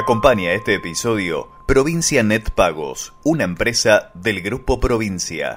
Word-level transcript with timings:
Acompaña 0.00 0.52
este 0.52 0.74
episodio 0.74 1.48
Provincia 1.66 2.22
Net 2.22 2.50
Pagos, 2.50 3.14
una 3.24 3.42
empresa 3.42 4.12
del 4.14 4.42
Grupo 4.42 4.78
Provincia. 4.78 5.56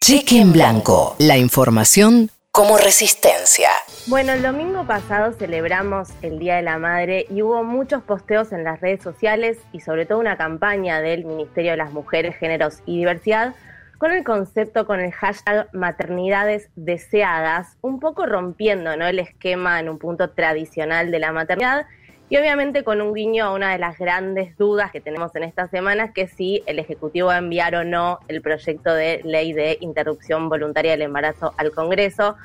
Cheque 0.00 0.40
en 0.40 0.52
blanco. 0.52 1.16
La 1.18 1.36
información 1.36 2.30
como 2.52 2.78
resistencia. 2.78 3.70
Bueno, 4.06 4.32
el 4.32 4.42
domingo 4.42 4.86
pasado 4.86 5.32
celebramos 5.32 6.10
el 6.22 6.38
Día 6.38 6.54
de 6.54 6.62
la 6.62 6.78
Madre 6.78 7.26
y 7.28 7.42
hubo 7.42 7.64
muchos 7.64 8.00
posteos 8.04 8.52
en 8.52 8.62
las 8.62 8.80
redes 8.80 9.02
sociales 9.02 9.58
y 9.72 9.80
sobre 9.80 10.06
todo 10.06 10.20
una 10.20 10.36
campaña 10.36 11.00
del 11.00 11.24
Ministerio 11.24 11.72
de 11.72 11.78
las 11.78 11.92
Mujeres, 11.92 12.36
Géneros 12.36 12.80
y 12.86 12.98
Diversidad 12.98 13.56
con 13.98 14.12
el 14.12 14.24
concepto, 14.24 14.86
con 14.86 14.98
el 15.00 15.12
hashtag 15.12 15.68
maternidades 15.74 16.70
deseadas, 16.74 17.76
un 17.82 17.98
poco 18.00 18.24
rompiendo 18.24 18.96
¿no? 18.96 19.06
el 19.06 19.18
esquema 19.18 19.78
en 19.80 19.90
un 19.90 19.98
punto 19.98 20.30
tradicional 20.30 21.10
de 21.10 21.18
la 21.18 21.32
maternidad 21.32 21.86
y 22.30 22.36
obviamente 22.36 22.84
con 22.84 23.00
un 23.00 23.12
guiño 23.12 23.44
a 23.44 23.52
una 23.52 23.72
de 23.72 23.78
las 23.78 23.98
grandes 23.98 24.56
dudas 24.56 24.92
que 24.92 25.00
tenemos 25.00 25.34
en 25.34 25.42
estas 25.42 25.68
semanas, 25.68 26.12
que 26.14 26.28
si 26.28 26.62
el 26.66 26.78
Ejecutivo 26.78 27.26
va 27.26 27.34
a 27.34 27.38
enviar 27.38 27.74
o 27.74 27.84
no 27.84 28.20
el 28.28 28.40
proyecto 28.40 28.94
de 28.94 29.20
ley 29.24 29.52
de 29.52 29.78
interrupción 29.80 30.48
voluntaria 30.48 30.92
del 30.92 31.02
embarazo 31.02 31.52
al 31.56 31.72
Congreso. 31.72 32.36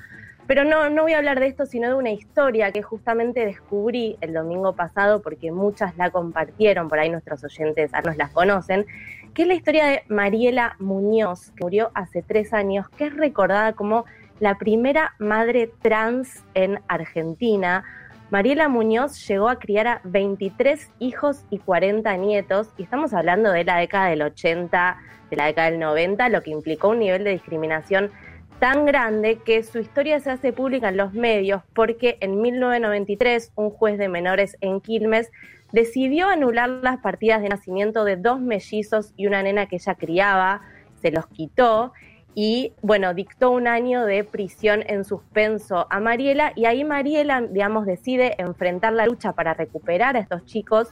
Pero 0.47 0.63
no, 0.63 0.89
no 0.89 1.03
voy 1.03 1.13
a 1.13 1.19
hablar 1.19 1.39
de 1.39 1.47
esto, 1.47 1.67
sino 1.67 1.87
de 1.87 1.93
una 1.93 2.09
historia 2.09 2.71
que 2.71 2.81
justamente 2.81 3.45
descubrí 3.45 4.17
el 4.21 4.33
domingo 4.33 4.73
pasado 4.73 5.21
porque 5.21 5.51
muchas 5.51 5.95
la 5.97 6.09
compartieron, 6.09 6.89
por 6.89 6.97
ahí 6.97 7.11
nuestros 7.11 7.43
oyentes 7.43 7.91
nos 8.03 8.17
las 8.17 8.31
conocen, 8.31 8.87
que 9.35 9.43
es 9.43 9.47
la 9.47 9.53
historia 9.53 9.85
de 9.85 10.03
Mariela 10.07 10.77
Muñoz, 10.79 11.51
que 11.51 11.63
murió 11.63 11.91
hace 11.93 12.23
tres 12.23 12.53
años, 12.53 12.89
que 12.89 13.05
es 13.05 13.15
recordada 13.15 13.73
como 13.73 14.05
la 14.39 14.57
primera 14.57 15.13
madre 15.19 15.71
trans 15.81 16.43
en 16.55 16.79
Argentina 16.87 17.83
Mariela 18.35 18.67
Muñoz 18.67 19.25
llegó 19.29 19.47
a 19.47 19.59
criar 19.59 19.87
a 19.87 20.01
23 20.03 20.91
hijos 20.99 21.45
y 21.49 21.57
40 21.57 22.17
nietos, 22.17 22.67
y 22.77 22.83
estamos 22.83 23.13
hablando 23.13 23.49
de 23.49 23.63
la 23.63 23.77
década 23.77 24.09
del 24.09 24.23
80, 24.23 24.97
de 25.29 25.37
la 25.37 25.45
década 25.45 25.71
del 25.71 25.79
90, 25.79 26.27
lo 26.27 26.41
que 26.41 26.51
implicó 26.51 26.89
un 26.89 26.99
nivel 26.99 27.23
de 27.23 27.29
discriminación 27.29 28.11
tan 28.59 28.85
grande 28.85 29.39
que 29.45 29.63
su 29.63 29.79
historia 29.79 30.19
se 30.19 30.31
hace 30.31 30.51
pública 30.51 30.89
en 30.89 30.97
los 30.97 31.13
medios 31.13 31.61
porque 31.73 32.17
en 32.19 32.41
1993 32.41 33.53
un 33.55 33.69
juez 33.69 33.97
de 33.97 34.09
menores 34.09 34.57
en 34.59 34.81
Quilmes 34.81 35.31
decidió 35.71 36.27
anular 36.27 36.67
las 36.67 36.97
partidas 36.97 37.41
de 37.41 37.47
nacimiento 37.47 38.03
de 38.03 38.17
dos 38.17 38.41
mellizos 38.41 39.13
y 39.15 39.27
una 39.27 39.43
nena 39.43 39.67
que 39.67 39.77
ella 39.77 39.95
criaba, 39.95 40.61
se 41.01 41.09
los 41.09 41.25
quitó 41.27 41.93
y 42.35 42.73
bueno, 42.81 43.13
dictó 43.13 43.49
un 43.49 43.65
año 43.65 44.05
de 44.05 44.25
prisión 44.25 44.83
en 44.87 45.05
suspenso 45.05 45.87
a 45.89 45.99
Mariela 46.01 46.51
y 46.55 46.65
ahí 46.65 46.83
Mariela, 46.83 47.41
digamos, 47.41 47.85
decide 47.85 48.35
enfrentar 48.37 48.91
la 48.91 49.07
lucha 49.07 49.31
para 49.31 49.53
recuperar 49.53 50.17
a 50.17 50.19
estos 50.19 50.45
chicos 50.45 50.89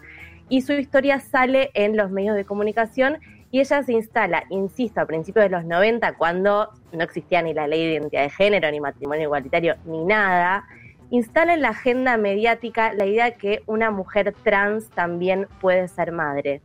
y 0.48 0.62
su 0.62 0.72
historia 0.72 1.20
sale 1.20 1.70
en 1.74 1.98
los 1.98 2.10
medios 2.12 2.38
de 2.38 2.46
comunicación 2.46 3.20
y 3.52 3.60
ella 3.60 3.84
se 3.84 3.94
instala, 3.94 4.46
insisto, 4.50 5.02
a 5.02 5.06
principios 5.06 5.46
de 5.46 5.50
los 5.50 5.66
90, 5.66 6.14
cuando 6.14 6.70
no 6.92 7.04
existía 7.04 7.42
ni 7.42 7.54
la 7.54 7.68
ley 7.68 7.86
de 7.86 7.94
identidad 7.94 8.24
de 8.24 8.30
género, 8.30 8.72
ni 8.72 8.80
matrimonio 8.80 9.26
igualitario, 9.26 9.76
ni 9.86 10.04
nada, 10.06 10.66
instala 11.12 11.54
en 11.54 11.62
la 11.62 11.70
agenda 11.70 12.18
mediática 12.18 12.94
la 12.94 13.06
idea 13.06 13.32
que 13.32 13.62
una 13.68 13.92
mujer 13.92 14.34
trans 14.44 14.90
también 14.90 15.48
puede 15.62 15.88
ser 15.88 16.12
madre. 16.12 16.62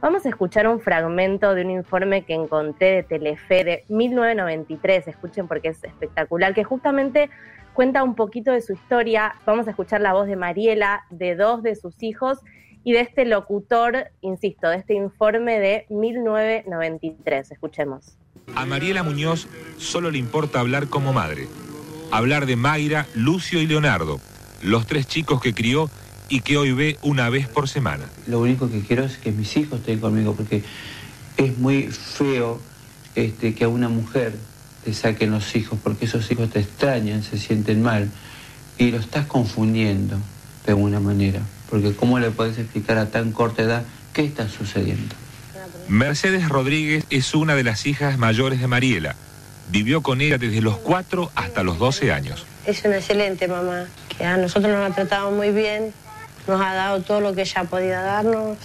Vamos 0.00 0.24
a 0.24 0.30
escuchar 0.30 0.66
un 0.66 0.80
fragmento 0.80 1.54
de 1.54 1.62
un 1.62 1.70
informe 1.70 2.24
que 2.24 2.32
encontré 2.32 2.92
de 2.92 3.02
Telefe 3.02 3.64
de 3.64 3.84
1993, 3.90 5.08
escuchen 5.08 5.46
porque 5.46 5.68
es 5.68 5.84
espectacular, 5.84 6.54
que 6.54 6.64
justamente 6.64 7.28
cuenta 7.74 8.02
un 8.02 8.14
poquito 8.14 8.50
de 8.50 8.62
su 8.62 8.72
historia. 8.72 9.34
Vamos 9.44 9.66
a 9.66 9.70
escuchar 9.70 10.00
la 10.00 10.14
voz 10.14 10.26
de 10.26 10.36
Mariela, 10.36 11.04
de 11.10 11.36
dos 11.36 11.62
de 11.62 11.76
sus 11.76 12.02
hijos 12.02 12.38
y 12.82 12.92
de 12.92 13.00
este 13.00 13.26
locutor, 13.26 14.10
insisto, 14.22 14.70
de 14.70 14.76
este 14.76 14.94
informe 14.94 15.60
de 15.60 15.84
1993. 15.90 17.50
Escuchemos. 17.50 18.16
A 18.56 18.64
Mariela 18.64 19.02
Muñoz 19.02 19.48
solo 19.76 20.10
le 20.10 20.16
importa 20.16 20.60
hablar 20.60 20.88
como 20.88 21.12
madre, 21.12 21.46
hablar 22.10 22.46
de 22.46 22.56
Mayra, 22.56 23.06
Lucio 23.14 23.60
y 23.60 23.66
Leonardo, 23.66 24.18
los 24.62 24.86
tres 24.86 25.06
chicos 25.06 25.42
que 25.42 25.52
crió 25.52 25.90
y 26.30 26.40
que 26.40 26.56
hoy 26.56 26.72
ve 26.72 26.96
una 27.02 27.28
vez 27.28 27.48
por 27.48 27.68
semana. 27.68 28.04
Lo 28.26 28.40
único 28.40 28.70
que 28.70 28.80
quiero 28.80 29.04
es 29.04 29.18
que 29.18 29.32
mis 29.32 29.54
hijos 29.56 29.80
estén 29.80 29.98
conmigo, 29.98 30.34
porque 30.34 30.62
es 31.36 31.58
muy 31.58 31.88
feo 31.88 32.60
este, 33.16 33.54
que 33.54 33.64
a 33.64 33.68
una 33.68 33.88
mujer 33.88 34.34
te 34.84 34.94
saquen 34.94 35.32
los 35.32 35.54
hijos, 35.56 35.78
porque 35.82 36.06
esos 36.06 36.30
hijos 36.30 36.48
te 36.50 36.60
extrañan, 36.60 37.22
se 37.22 37.36
sienten 37.36 37.82
mal, 37.82 38.08
y 38.78 38.92
lo 38.92 38.98
estás 38.98 39.26
confundiendo 39.26 40.16
de 40.64 40.72
alguna 40.72 41.00
manera, 41.00 41.40
porque 41.68 41.94
¿cómo 41.94 42.18
le 42.18 42.30
puedes 42.30 42.58
explicar 42.58 42.96
a 42.96 43.10
tan 43.10 43.32
corta 43.32 43.62
edad 43.62 43.82
qué 44.12 44.24
está 44.24 44.48
sucediendo? 44.48 45.14
Mercedes 45.88 46.48
Rodríguez 46.48 47.04
es 47.10 47.34
una 47.34 47.56
de 47.56 47.64
las 47.64 47.84
hijas 47.86 48.16
mayores 48.16 48.60
de 48.60 48.68
Mariela. 48.68 49.16
Vivió 49.70 50.02
con 50.02 50.20
ella 50.20 50.38
desde 50.38 50.60
los 50.60 50.78
4 50.78 51.32
hasta 51.34 51.62
los 51.64 51.78
12 51.78 52.12
años. 52.12 52.46
Es 52.64 52.84
una 52.84 52.98
excelente 52.98 53.48
mamá, 53.48 53.86
que 54.16 54.24
a 54.24 54.36
nosotros 54.36 54.72
nos 54.72 54.90
ha 54.90 54.94
tratado 54.94 55.30
muy 55.32 55.50
bien, 55.50 55.92
nos 56.46 56.60
ha 56.60 56.74
dado 56.74 57.00
todo 57.02 57.20
lo 57.20 57.34
que 57.34 57.42
ella 57.42 57.64
podía 57.64 58.00
darnos, 58.00 58.58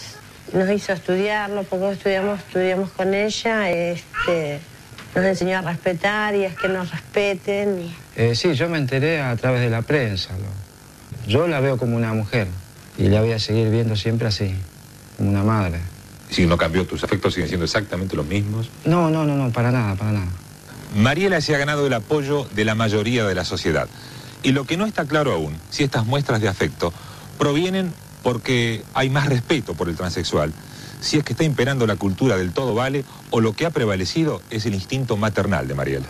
nos 0.54 0.70
hizo 0.70 0.94
estudiarlo, 0.94 1.64
porque 1.64 1.92
estudiamos, 1.92 2.40
estudiamos 2.40 2.92
con 2.92 3.14
ella, 3.14 3.70
este, 3.70 4.60
nos 5.16 5.26
enseñó 5.26 5.58
a 5.60 5.62
respetar 5.62 6.36
y 6.36 6.46
es 6.46 6.56
que 6.56 6.68
nos 6.68 6.92
respeten. 6.92 7.94
Eh, 8.16 8.36
sí, 8.36 8.54
yo 8.54 8.70
me 8.70 8.78
enteré 8.78 9.22
a 9.22 9.36
través 9.36 9.62
de 9.62 9.70
la 9.70 9.82
prensa. 9.82 10.30
Yo 11.28 11.48
la 11.48 11.60
veo 11.60 11.78
como 11.78 11.98
una 11.98 12.14
mujer 12.14 12.48
y 12.98 13.10
la 13.10 13.22
voy 13.22 13.32
a 13.32 13.40
seguir 13.40 13.70
viendo 13.70 13.96
siempre 13.96 14.28
así, 14.28 14.56
como 15.18 15.30
una 15.30 15.44
madre. 15.44 15.80
Si 16.30 16.46
no 16.46 16.58
cambió, 16.58 16.86
tus 16.86 17.04
afectos 17.04 17.34
siguen 17.34 17.48
siendo 17.48 17.66
exactamente 17.66 18.16
los 18.16 18.26
mismos. 18.26 18.70
No, 18.86 19.10
no, 19.10 19.26
no, 19.26 19.36
no, 19.36 19.52
para 19.52 19.72
nada, 19.72 19.96
para 19.96 20.12
nada. 20.12 20.28
Mariela 20.96 21.42
se 21.42 21.54
ha 21.56 21.58
ganado 21.58 21.86
el 21.86 21.94
apoyo 21.94 22.48
de 22.56 22.66
la 22.66 22.76
mayoría 22.76 23.26
de 23.26 23.36
la 23.36 23.46
sociedad. 23.46 23.88
Y 24.44 24.52
lo 24.52 24.66
que 24.66 24.78
no 24.78 24.86
está 24.86 25.06
claro 25.06 25.34
aún, 25.34 25.58
si 25.70 25.84
estas 25.84 26.06
muestras 26.06 26.40
de 26.40 26.48
afecto 26.48 26.94
provienen 27.38 27.94
porque 28.24 28.84
hay 28.94 29.10
más 29.10 29.28
respeto 29.28 29.76
por 29.76 29.88
el 29.88 29.96
transexual, 29.96 30.52
si 31.00 31.18
es 31.18 31.24
que 31.24 31.34
está 31.34 31.44
imperando 31.44 31.86
la 31.86 31.96
cultura 31.96 32.38
del 32.38 32.52
todo 32.52 32.74
vale 32.74 33.06
o 33.30 33.40
lo 33.40 33.54
que 33.54 33.66
ha 33.66 33.70
prevalecido 33.70 34.42
es 34.50 34.66
el 34.66 34.74
instinto 34.74 35.16
maternal 35.18 35.68
de 35.68 35.76
Mariela. 35.76 36.08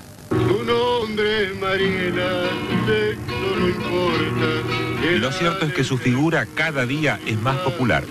Lo 5.20 5.32
cierto 5.32 5.66
es 5.66 5.74
que 5.74 5.84
su 5.84 5.98
figura 5.98 6.46
cada 6.46 6.86
día 6.86 7.20
es 7.26 7.40
más 7.42 7.58
popular. 7.58 8.06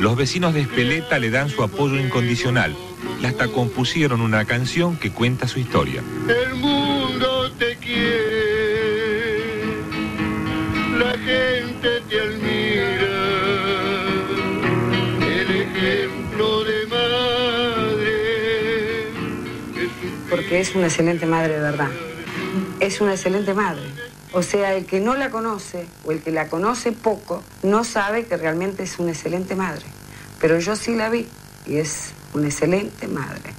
Los 0.00 0.16
vecinos 0.16 0.54
de 0.54 0.62
Espeleta 0.62 1.18
le 1.18 1.30
dan 1.30 1.50
su 1.50 1.62
apoyo 1.62 1.98
incondicional 1.98 2.74
y 3.20 3.26
hasta 3.26 3.48
compusieron 3.48 4.20
una 4.20 4.44
canción 4.44 4.96
que 4.96 5.10
cuenta 5.10 5.48
su 5.48 5.58
historia. 5.58 6.02
El 6.28 6.54
mundo 6.54 6.95
Es 20.56 20.74
una 20.74 20.86
excelente 20.86 21.26
madre 21.26 21.56
de 21.56 21.60
verdad. 21.60 21.90
Es 22.80 23.02
una 23.02 23.10
excelente 23.12 23.52
madre. 23.52 23.82
O 24.32 24.40
sea, 24.42 24.74
el 24.74 24.86
que 24.86 25.00
no 25.00 25.14
la 25.14 25.28
conoce 25.28 25.84
o 26.06 26.12
el 26.12 26.22
que 26.22 26.30
la 26.30 26.48
conoce 26.48 26.92
poco 26.92 27.42
no 27.62 27.84
sabe 27.84 28.24
que 28.24 28.38
realmente 28.38 28.84
es 28.84 28.98
una 28.98 29.10
excelente 29.10 29.54
madre. 29.54 29.84
Pero 30.40 30.58
yo 30.58 30.74
sí 30.74 30.94
la 30.94 31.10
vi 31.10 31.26
y 31.66 31.76
es 31.76 32.12
una 32.32 32.46
excelente 32.46 33.06
madre. 33.06 33.52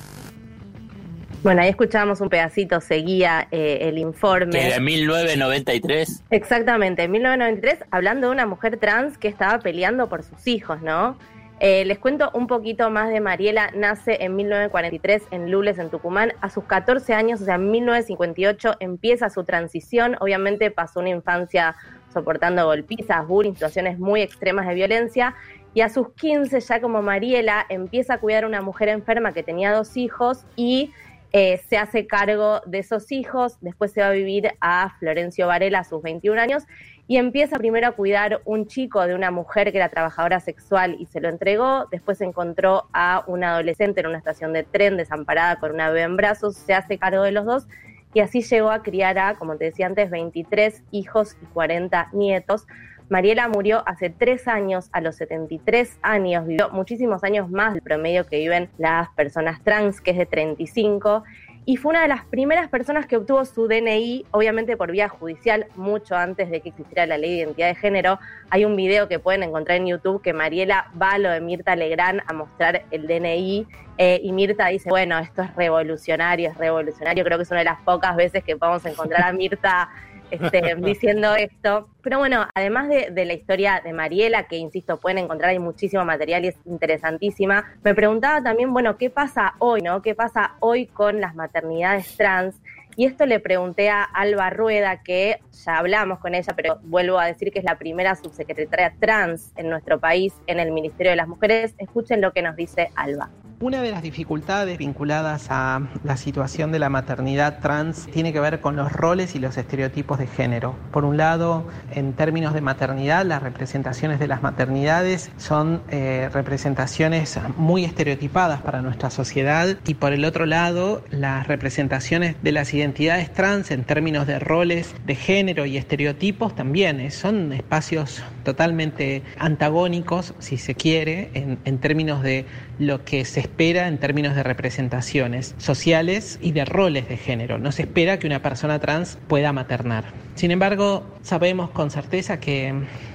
Bueno, 1.43 1.61
ahí 1.61 1.69
escuchábamos 1.69 2.19
un 2.19 2.29
pedacito, 2.29 2.81
seguía 2.81 3.47
eh, 3.51 3.77
el 3.81 3.99
informe. 3.99 4.59
Que 4.59 4.73
de 4.73 4.79
1993. 4.79 6.23
Exactamente, 6.31 7.03
en 7.03 7.11
1993, 7.11 7.87
hablando 7.91 8.27
de 8.27 8.33
una 8.33 8.47
mujer 8.47 8.77
trans 8.77 9.19
que 9.19 9.27
estaba 9.27 9.59
peleando 9.59 10.09
por 10.09 10.23
sus 10.23 10.47
hijos, 10.47 10.81
¿no? 10.81 11.15
Eh, 11.59 11.85
les 11.85 11.97
cuento 11.97 12.29
un 12.35 12.45
poquito 12.45 12.91
más 12.91 13.09
de 13.09 13.19
Mariela. 13.19 13.71
Nace 13.73 14.23
en 14.23 14.35
1943 14.35 15.23
en 15.31 15.49
Lules, 15.49 15.79
en 15.79 15.89
Tucumán. 15.89 16.33
A 16.39 16.51
sus 16.51 16.65
14 16.65 17.13
años, 17.15 17.41
o 17.41 17.45
sea, 17.45 17.55
en 17.55 17.71
1958, 17.71 18.75
empieza 18.79 19.29
su 19.31 19.43
transición. 19.43 20.17
Obviamente 20.19 20.69
pasó 20.69 20.99
una 20.99 21.09
infancia 21.09 21.75
soportando 22.13 22.63
golpizas, 22.65 23.27
bullying, 23.27 23.53
situaciones 23.53 23.97
muy 23.97 24.21
extremas 24.21 24.67
de 24.67 24.75
violencia. 24.75 25.35
Y 25.73 25.81
a 25.81 25.89
sus 25.89 26.11
15, 26.13 26.59
ya 26.59 26.79
como 26.79 27.01
Mariela, 27.01 27.65
empieza 27.69 28.15
a 28.15 28.17
cuidar 28.19 28.43
a 28.43 28.47
una 28.47 28.61
mujer 28.61 28.89
enferma 28.89 29.33
que 29.33 29.41
tenía 29.41 29.73
dos 29.73 29.97
hijos 29.97 30.45
y 30.55 30.91
eh, 31.33 31.59
se 31.67 31.77
hace 31.77 32.05
cargo 32.05 32.61
de 32.67 32.79
esos 32.79 33.11
hijos. 33.11 33.57
Después 33.61 33.91
se 33.91 34.01
va 34.01 34.07
a 34.07 34.11
vivir 34.11 34.51
a 34.61 34.95
Florencio 34.99 35.47
Varela 35.47 35.79
a 35.79 35.83
sus 35.83 36.03
21 36.03 36.39
años 36.39 36.63
y 37.07 37.17
empieza 37.17 37.57
primero 37.57 37.87
a 37.87 37.91
cuidar 37.91 38.41
un 38.43 38.67
chico 38.67 39.05
de 39.07 39.15
una 39.15 39.31
mujer 39.31 39.71
que 39.71 39.77
era 39.77 39.89
trabajadora 39.89 40.39
sexual 40.41 40.97
y 40.99 41.05
se 41.05 41.21
lo 41.21 41.29
entregó, 41.29 41.87
después 41.89 42.19
encontró 42.19 42.89
a 42.91 43.23
un 43.27 43.43
adolescente 43.43 44.01
en 44.01 44.07
una 44.07 44.17
estación 44.17 44.51
de 44.51 44.63
tren 44.63 44.97
desamparada 44.97 45.57
con 45.57 45.71
una 45.71 45.87
bebé 45.87 46.01
en 46.01 46.17
brazos, 46.17 46.57
se 46.57 46.73
hace 46.73 46.97
cargo 46.97 47.23
de 47.23 47.31
los 47.31 47.45
dos 47.45 47.67
y 48.13 48.19
así 48.19 48.41
llegó 48.41 48.71
a 48.71 48.83
criar 48.83 49.17
a, 49.19 49.35
como 49.35 49.57
te 49.57 49.65
decía 49.65 49.85
antes, 49.85 50.09
23 50.09 50.83
hijos 50.91 51.37
y 51.41 51.45
40 51.47 52.09
nietos. 52.13 52.67
Mariela 53.09 53.47
murió 53.47 53.83
hace 53.87 54.09
tres 54.09 54.47
años, 54.49 54.89
a 54.91 54.99
los 54.99 55.15
73 55.15 55.99
años, 56.01 56.45
vivió 56.45 56.69
muchísimos 56.71 57.23
años 57.23 57.49
más 57.49 57.73
del 57.73 57.81
promedio 57.81 58.25
que 58.25 58.39
viven 58.39 58.69
las 58.77 59.09
personas 59.09 59.63
trans, 59.63 60.01
que 60.01 60.11
es 60.11 60.17
de 60.17 60.25
35, 60.25 61.23
y 61.69 61.75
fue 61.75 61.89
una 61.89 62.03
de 62.03 62.07
las 62.07 62.23
primeras 62.23 62.69
personas 62.69 63.07
que 63.07 63.17
obtuvo 63.17 63.43
su 63.43 63.67
DNI, 63.67 64.25
obviamente 64.31 64.77
por 64.77 64.89
vía 64.89 65.09
judicial, 65.09 65.67
mucho 65.75 66.15
antes 66.15 66.49
de 66.49 66.61
que 66.61 66.69
existiera 66.69 67.05
la 67.05 67.17
ley 67.17 67.31
de 67.31 67.37
identidad 67.39 67.67
de 67.67 67.75
género. 67.75 68.19
Hay 68.49 68.63
un 68.63 68.77
video 68.77 69.09
que 69.09 69.19
pueden 69.19 69.43
encontrar 69.43 69.77
en 69.79 69.87
YouTube 69.87 70.21
que 70.21 70.31
Mariela 70.31 70.89
va 70.99 71.11
a 71.11 71.17
lo 71.17 71.29
de 71.29 71.41
Mirta 71.41 71.75
Legrand 71.75 72.21
a 72.25 72.31
mostrar 72.31 72.85
el 72.89 73.05
DNI 73.05 73.67
eh, 73.97 74.21
y 74.23 74.31
Mirta 74.31 74.67
dice, 74.67 74.89
bueno, 74.89 75.19
esto 75.19 75.41
es 75.41 75.53
revolucionario, 75.57 76.49
es 76.51 76.57
revolucionario. 76.57 77.25
Creo 77.25 77.37
que 77.37 77.43
es 77.43 77.51
una 77.51 77.59
de 77.59 77.65
las 77.65 77.81
pocas 77.81 78.15
veces 78.15 78.45
que 78.45 78.55
podemos 78.55 78.85
encontrar 78.85 79.23
a 79.23 79.33
Mirta 79.33 79.89
este, 80.31 80.75
diciendo 80.77 81.35
esto. 81.35 81.89
Pero 82.01 82.19
bueno, 82.19 82.47
además 82.53 82.89
de, 82.89 83.25
la 83.25 83.33
historia 83.33 83.81
de 83.83 83.93
Mariela, 83.93 84.47
que 84.47 84.57
insisto, 84.57 84.97
pueden 84.97 85.19
encontrar 85.19 85.51
ahí 85.51 85.59
muchísimo 85.59 86.05
material 86.05 86.45
y 86.45 86.49
es 86.49 86.55
interesantísima, 86.65 87.65
me 87.83 87.93
preguntaba 87.93 88.41
también, 88.41 88.73
bueno, 88.73 88.97
¿qué 88.97 89.09
pasa 89.09 89.55
hoy, 89.59 89.81
no? 89.81 90.01
¿Qué 90.01 90.15
pasa 90.15 90.55
hoy 90.59 90.87
con 90.87 91.19
las 91.19 91.35
maternidades 91.35 92.15
trans? 92.15 92.55
Y 92.95 93.05
esto 93.05 93.27
le 93.27 93.39
pregunté 93.39 93.89
a 93.89 94.03
Alba 94.03 94.49
Rueda, 94.49 95.03
que 95.03 95.39
ya 95.65 95.77
hablamos 95.77 96.17
con 96.17 96.33
ella, 96.33 96.53
pero 96.55 96.79
vuelvo 96.83 97.19
a 97.19 97.27
decir 97.27 97.51
que 97.51 97.59
es 97.59 97.65
la 97.65 97.77
primera 97.77 98.15
subsecretaria 98.15 98.95
trans 98.99 99.53
en 99.55 99.69
nuestro 99.69 99.99
país 99.99 100.33
en 100.47 100.59
el 100.59 100.71
Ministerio 100.71 101.11
de 101.11 101.17
las 101.17 101.27
Mujeres. 101.27 101.75
Escuchen 101.77 102.21
lo 102.21 102.33
que 102.33 102.41
nos 102.41 102.55
dice 102.55 102.89
Alba. 102.95 103.29
Una 103.59 103.81
de 103.81 103.89
las 103.89 104.03
dificultades 104.03 104.77
vinculadas 104.77 105.47
a 105.49 105.81
la 106.03 106.15
situación 106.15 106.71
de 106.71 106.77
la 106.77 106.89
maternidad 106.89 107.57
trans 107.59 108.05
tiene 108.05 108.31
que 108.31 108.39
ver 108.39 108.61
con 108.61 108.75
los 108.75 108.93
roles 108.93 109.33
y 109.33 109.39
los 109.39 109.57
estereotipos 109.57 110.19
de 110.19 110.27
género. 110.27 110.75
Por 110.91 111.03
un 111.05 111.17
lado, 111.17 111.65
en 111.89 112.13
términos 112.13 112.53
de 112.53 112.61
maternidad, 112.61 113.25
las 113.25 113.41
representaciones 113.41 114.19
de 114.19 114.27
las 114.27 114.43
maternidades 114.43 115.31
son 115.37 115.81
eh, 115.89 116.29
representaciones 116.31 117.39
muy 117.57 117.83
estereotipadas 117.83 118.61
para 118.61 118.83
nuestra 118.83 119.09
sociedad 119.09 119.75
y 119.87 119.95
por 119.95 120.13
el 120.13 120.23
otro 120.23 120.45
lado, 120.45 121.03
las 121.09 121.47
representaciones 121.47 122.35
de 122.43 122.51
las 122.51 122.75
identidades 122.75 123.33
trans 123.33 123.71
en 123.71 123.85
términos 123.85 124.27
de 124.27 124.37
roles 124.37 124.93
de 125.07 125.15
género 125.15 125.65
y 125.65 125.77
estereotipos 125.77 126.53
también 126.53 126.99
eh, 126.99 127.09
son 127.09 127.51
espacios 127.53 128.21
totalmente 128.43 129.23
antagónicos, 129.39 130.35
si 130.37 130.57
se 130.57 130.75
quiere, 130.75 131.31
en, 131.33 131.57
en 131.65 131.79
términos 131.79 132.21
de 132.21 132.45
lo 132.77 133.03
que 133.03 133.25
se 133.25 133.46
espera 133.47 133.87
en 133.87 133.97
términos 133.97 134.35
de 134.35 134.43
representaciones 134.43 135.55
sociales 135.57 136.39
y 136.41 136.51
de 136.51 136.65
roles 136.65 137.09
de 137.09 137.17
género. 137.17 137.57
No 137.57 137.71
se 137.71 137.83
espera 137.83 138.19
que 138.19 138.27
una 138.27 138.41
persona 138.41 138.79
trans 138.79 139.17
pueda 139.27 139.51
maternar. 139.53 140.05
Sin 140.35 140.51
embargo, 140.51 141.03
sabemos 141.23 141.71
con 141.71 141.89
certeza 141.89 142.39
que 142.39 142.71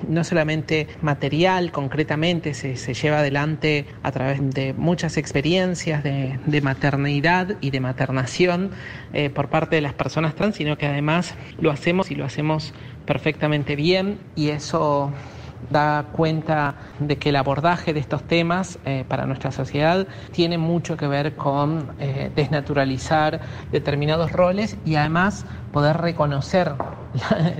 no 0.09 0.25
solamente 0.25 0.89
material, 1.03 1.71
concretamente, 1.71 2.53
se, 2.53 2.75
lleva 2.95 3.21
adelante 3.21 3.87
a 4.03 4.11
través 4.11 4.41
de 4.53 4.73
muchas 4.73 5.17
experiencias 5.17 6.03
de, 6.03 6.61
maternidad 6.63 7.57
y 7.61 7.71
de 7.71 7.81
maternación 7.81 8.71
eh, 9.13 9.31
por 9.31 9.49
parte 9.49 9.77
de 9.77 9.83
las 9.83 9.95
personas 9.95 10.35
trans, 10.35 10.57
sino 10.57 10.77
que 10.77 10.87
además 10.87 11.35
lo 11.61 11.71
hacemos 11.71 12.11
y 12.11 12.17
lo 12.17 12.25
hacemos 12.25 12.75
perfectamente 13.07 13.77
bien 13.77 14.19
y 14.35 14.49
eso 14.51 15.13
da 15.71 16.07
cuenta 16.13 16.75
de 16.99 17.19
que 17.19 17.31
el 17.31 17.37
abordaje 17.37 17.93
de 17.93 18.01
estos 18.01 18.25
temas 18.25 18.79
eh, 18.85 19.05
para 19.09 19.27
nuestra 19.27 19.53
sociedad 19.53 20.07
tiene 20.31 20.59
mucho 20.59 20.97
que 20.97 21.07
ver 21.07 21.37
con 21.37 21.93
eh, 21.99 22.31
desnaturalizar 22.35 23.41
determinados 23.71 24.33
roles 24.33 24.77
y 24.85 24.97
además 24.97 25.47
poder 25.73 25.97
reconocer 25.99 26.75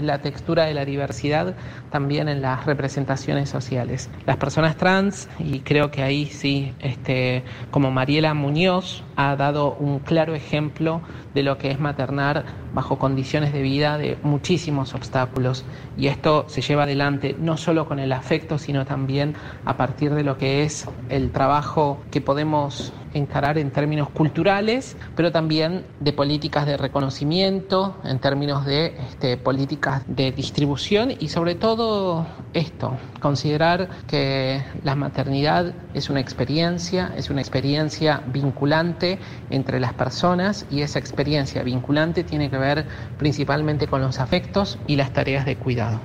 la, 0.01 0.19
textura 0.19 0.65
de 0.65 0.75
la 0.75 0.85
diversidad 0.85 1.55
también 1.91 2.29
en 2.29 2.43
las 2.43 2.65
representaciones 2.67 3.49
sociales. 3.49 4.11
Las 4.27 4.37
personas 4.37 4.77
trans, 4.77 5.29
y 5.39 5.61
creo 5.61 5.91
que 5.91 6.03
ahí 6.03 6.27
sí, 6.27 6.75
este, 6.81 7.43
como 7.71 7.91
Mariela 7.91 8.35
Muñoz 8.35 9.03
ha 9.17 9.37
dado 9.37 9.75
un 9.75 9.99
claro 9.99 10.35
ejemplo 10.35 11.03
de 11.35 11.43
lo 11.43 11.59
que 11.59 11.71
es 11.71 11.81
maternar 11.81 12.45
bajo 12.75 12.99
condiciones 12.99 13.53
de 13.53 13.63
vida 13.63 13.99
de 13.99 14.19
muchísimos 14.23 14.95
obstáculos. 14.95 15.65
Y 15.97 16.07
esto 16.07 16.45
se 16.49 16.63
lleva 16.63 16.85
adelante 16.85 17.37
no 17.39 17.57
solo 17.57 17.87
con 17.87 17.99
el 17.99 18.13
afecto, 18.13 18.59
sino 18.59 18.87
también 18.87 19.35
a 19.65 19.77
partir 19.77 20.15
de 20.15 20.25
lo 20.25 20.39
que 20.39 20.63
es 20.63 20.89
el 21.09 21.31
trabajo 21.31 22.03
que 22.11 22.21
podemos 22.21 22.93
encarar 23.15 23.59
en 23.59 23.71
términos 23.71 24.11
culturales, 24.11 24.97
pero 25.15 25.33
también 25.33 25.85
de 26.01 26.13
políticas 26.13 26.67
de 26.67 26.77
reconocimiento, 26.77 27.97
en 28.05 28.19
términos 28.19 28.65
de 28.65 28.95
este, 29.09 29.37
políticas 29.37 30.03
de 30.07 30.33
distribución 30.33 31.13
y 31.19 31.29
sobre 31.29 31.55
todo 31.55 32.27
esto, 32.53 32.97
considerar 33.21 33.89
que 34.07 34.63
la 34.83 34.95
maternidad 34.95 35.75
es 35.95 36.11
una 36.11 36.21
experiencia, 36.21 37.13
es 37.17 37.31
una 37.31 37.41
experiencia 37.41 38.23
vinculante 38.27 39.19
entre 39.51 39.81
las 39.81 39.95
personas 39.95 40.67
y 40.71 40.83
esa 40.83 40.99
experiencia 40.99 41.63
vinculante 41.63 42.25
tiene 42.25 42.51
que 42.51 42.59
ver 42.59 42.87
principalmente 43.17 43.87
con 43.87 44.01
los 44.03 44.21
afectos 44.21 44.79
y 44.87 44.97
las 44.97 45.13
tareas 45.13 45.45
de 45.45 45.57
cuidado. 45.57 46.01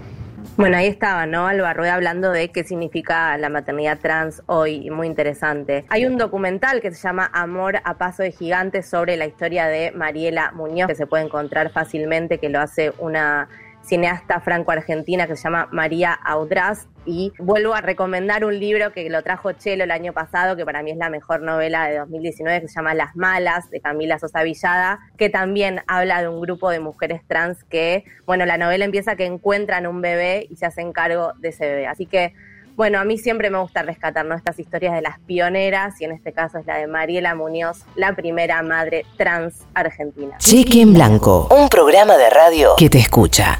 Bueno, 0.57 0.77
ahí 0.77 0.87
estaba, 0.87 1.27
¿no? 1.27 1.45
Alba 1.45 1.69
hablando 1.69 2.31
de 2.31 2.49
qué 2.49 2.63
significa 2.63 3.37
la 3.37 3.47
maternidad 3.47 3.99
trans 3.99 4.41
hoy, 4.47 4.89
muy 4.89 5.05
interesante. 5.05 5.85
Hay 5.87 6.07
un 6.07 6.17
documental 6.17 6.81
que 6.81 6.91
se 6.91 6.99
llama 6.99 7.29
Amor 7.31 7.75
a 7.83 7.99
Paso 7.99 8.23
de 8.23 8.31
Gigantes 8.31 8.89
sobre 8.89 9.17
la 9.17 9.27
historia 9.27 9.67
de 9.67 9.91
Mariela 9.91 10.51
Muñoz, 10.53 10.87
que 10.87 10.95
se 10.95 11.05
puede 11.05 11.25
encontrar 11.25 11.69
fácilmente, 11.69 12.39
que 12.39 12.49
lo 12.49 12.59
hace 12.59 12.91
una 12.97 13.47
cineasta 13.87 14.41
franco-argentina 14.41 15.27
que 15.27 15.35
se 15.35 15.43
llama 15.43 15.69
María 15.71 16.13
Audraz. 16.13 16.87
Y 17.05 17.31
vuelvo 17.39 17.73
a 17.73 17.79
recomendar 17.79 18.43
un 18.43 18.59
libro 18.59 18.91
que 18.91 19.09
lo 19.09 19.23
trajo 19.23 19.53
Chelo 19.53 19.85
el 19.85 19.91
año 19.91 20.11
pasado, 20.11 20.57
que 20.57 20.65
para 20.65 20.83
mí 20.83 20.91
es 20.91 20.97
la 20.97 21.09
mejor 21.09 21.41
novela 21.41 21.87
de 21.87 21.99
2019, 21.99 22.61
que 22.61 22.67
se 22.67 22.75
llama 22.75 22.93
Las 22.93 23.15
Malas, 23.15 23.69
de 23.69 23.79
Camila 23.79 24.19
Sosa 24.19 24.43
Villada, 24.43 24.99
que 25.17 25.29
también 25.29 25.81
habla 25.87 26.21
de 26.21 26.27
un 26.27 26.41
grupo 26.41 26.69
de 26.69 26.81
mujeres 26.81 27.21
trans 27.25 27.63
que, 27.63 28.03
bueno, 28.25 28.45
la 28.45 28.57
novela 28.57 28.83
empieza 28.83 29.15
que 29.15 29.25
encuentran 29.25 29.87
un 29.87 30.01
bebé 30.01 30.47
y 30.49 30.57
se 30.57 30.65
hacen 30.65 30.91
cargo 30.91 31.31
de 31.39 31.49
ese 31.49 31.65
bebé. 31.65 31.87
Así 31.87 32.05
que 32.05 32.33
bueno, 32.75 32.99
a 32.99 33.05
mí 33.05 33.17
siempre 33.17 33.49
me 33.49 33.57
gusta 33.57 33.81
rescatar 33.81 34.23
¿no? 34.23 34.35
estas 34.35 34.59
historias 34.59 34.93
de 34.93 35.01
las 35.01 35.17
pioneras 35.21 35.99
y 35.99 36.05
en 36.05 36.11
este 36.11 36.31
caso 36.31 36.59
es 36.59 36.67
la 36.67 36.77
de 36.77 36.85
Mariela 36.85 37.33
Muñoz, 37.33 37.79
la 37.95 38.15
primera 38.15 38.61
madre 38.61 39.03
trans 39.17 39.55
argentina. 39.73 40.37
Cheque 40.37 40.81
en 40.81 40.93
Blanco, 40.93 41.47
un 41.49 41.69
programa 41.69 42.17
de 42.17 42.29
radio 42.29 42.75
que 42.77 42.87
te 42.91 42.99
escucha. 42.99 43.59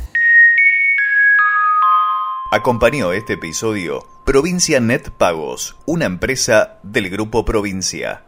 Acompañó 2.57 3.13
este 3.13 3.33
episodio 3.33 4.07
Provincia 4.25 4.80
Net 4.80 5.11
Pagos, 5.11 5.76
una 5.85 6.06
empresa 6.06 6.80
del 6.81 7.11
Grupo 7.11 7.45
Provincia. 7.45 8.23